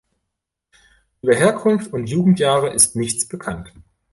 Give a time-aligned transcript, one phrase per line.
[1.21, 3.71] Über Herkunft und Jugendjahre ist nichts bekannt.